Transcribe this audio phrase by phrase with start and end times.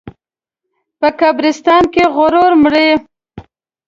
[0.99, 2.89] په قبرستان کې غرور مري.